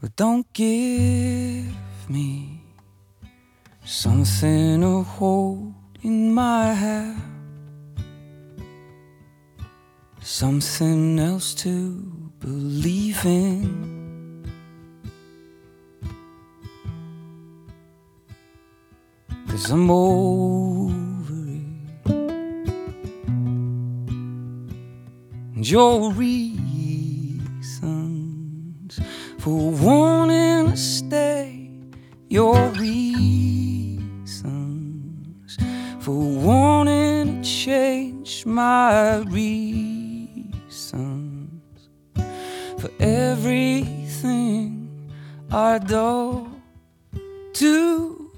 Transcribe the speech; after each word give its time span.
But 0.00 0.16
don't 0.16 0.50
give 0.54 1.76
me 2.08 2.62
something 3.84 4.80
to 4.80 5.02
hold 5.02 5.74
in 6.00 6.32
my 6.32 6.72
hand, 6.72 7.20
something 10.22 11.18
else 11.18 11.52
to 11.56 12.02
believe 12.40 13.26
in. 13.26 14.50
Cause 19.48 19.70
I'm 19.70 19.90
over 19.90 21.34
it. 21.46 22.10
And 25.56 25.68
your 25.68 26.10
reasons 26.12 26.69
for 29.40 29.70
wanting 29.70 30.70
to 30.72 30.76
stay, 30.76 31.70
your 32.28 32.68
reasons 32.72 33.96
for 35.98 36.12
wanting 36.12 37.40
to 37.40 37.48
change, 37.48 38.44
my 38.44 39.16
reasons 39.20 40.42
for 42.78 42.90
everything 43.00 44.90
I 45.50 45.78
do 45.78 46.46
to 47.54 48.30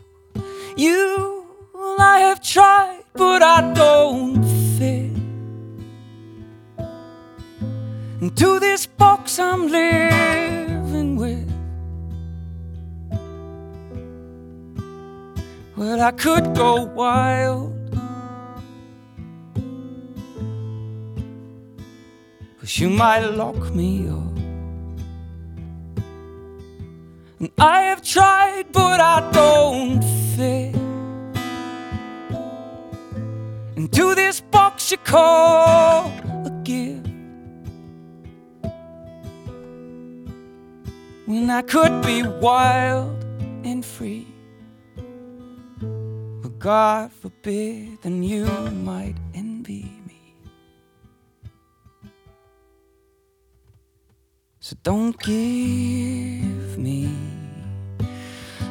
you. 0.76 1.46
I 1.98 2.20
have 2.20 2.40
tried, 2.40 3.02
but 3.14 3.42
I 3.42 3.72
don't 3.74 4.44
fit 4.78 5.10
into 8.20 8.60
this 8.60 8.86
box 8.86 9.40
I'm 9.40 9.66
living 9.68 10.01
Well, 15.82 16.00
I 16.00 16.12
could 16.12 16.54
go 16.54 16.84
wild. 16.84 17.74
Cause 22.60 22.78
you 22.78 22.88
might 22.88 23.26
lock 23.26 23.74
me 23.74 24.06
up. 24.06 24.36
And 27.40 27.50
I 27.58 27.80
have 27.88 28.00
tried, 28.00 28.70
but 28.70 29.00
I 29.00 29.28
don't 29.32 30.04
fit 30.36 30.76
into 33.74 34.14
this 34.14 34.40
box 34.40 34.92
you 34.92 34.98
call 34.98 36.06
a 36.46 36.60
gift. 36.62 37.08
When 41.26 41.50
I 41.50 41.62
could 41.62 42.02
be 42.02 42.22
wild 42.22 43.11
God 46.62 47.10
forbid, 47.10 47.98
then 48.02 48.22
you 48.22 48.46
might 48.70 49.16
envy 49.34 49.90
me. 50.06 50.36
So 54.60 54.76
don't 54.84 55.18
give 55.18 56.78
me 56.78 57.10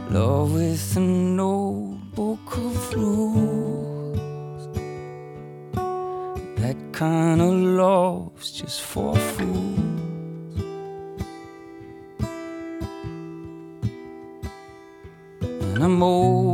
love 0.09 0.53
with 0.53 0.95
a 0.95 1.01
notebook 1.01 2.57
of 2.59 2.93
rules. 2.93 4.69
That 6.61 6.77
kind 6.93 7.41
of 7.41 7.51
love's 7.51 8.51
just 8.53 8.83
for 8.83 9.17
fools. 9.17 9.79
I'm 15.83 16.01
over 16.01 16.50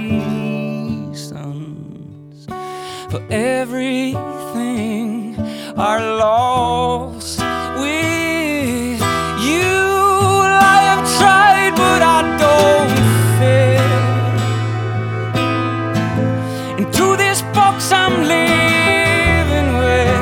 for 3.09 3.21
everything 3.31 4.17
are 5.77 6.01
lost 6.17 7.32
into 16.93 17.17
this 17.17 17.41
box 17.53 17.91
I'm 17.91 18.21
living 18.21 19.77
with. 19.77 20.21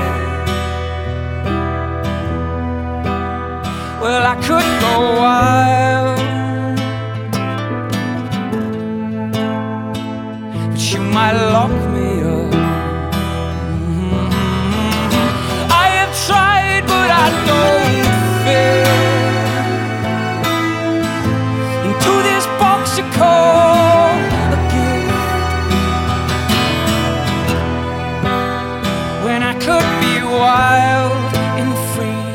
Well, 4.01 4.23
I 4.25 4.35
could 4.35 4.69
go 4.85 4.93
wild, 5.21 6.19
but 10.71 10.81
you 10.93 11.01
might 11.01 11.33
lock 11.55 11.71
me 11.93 12.09
up. 12.35 12.53
Mhm. 13.89 14.31
I 15.83 15.87
have 15.97 16.13
tried, 16.27 16.83
but 16.87 17.09
I 17.25 17.27
don't 17.49 18.07
fit 18.43 18.87
into 21.87 22.13
this 22.29 22.45
box 22.59 22.97
you 22.97 23.05
call 23.19 23.70
could 29.65 29.89
be 30.01 30.15
wild 30.23 31.33
and 31.61 31.71
free, 31.93 32.31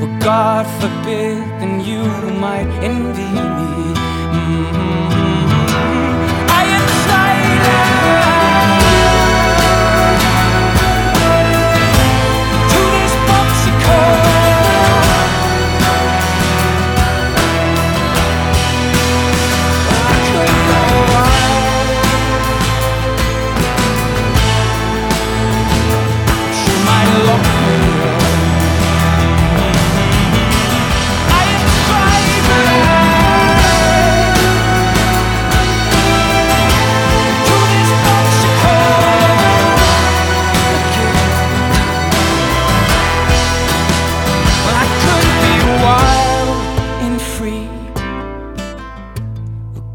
but 0.00 0.12
God 0.18 0.66
forbid, 0.80 1.38
then 1.60 1.80
you 1.80 2.02
might 2.40 2.68
envy 2.82 3.47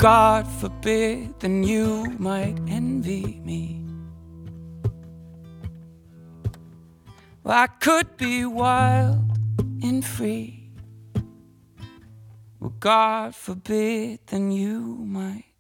God 0.03 0.45
forbid, 0.59 1.39
then 1.39 1.63
you 1.63 2.13
might 2.19 2.57
envy 2.67 3.39
me. 3.45 3.79
Well, 7.41 7.57
I 7.57 7.67
could 7.67 8.17
be 8.17 8.43
wild 8.43 9.23
and 9.81 10.03
free. 10.03 10.71
Well, 12.59 12.75
God 12.81 13.33
forbid, 13.33 14.19
then 14.27 14.51
you 14.51 14.81
might 14.81 15.52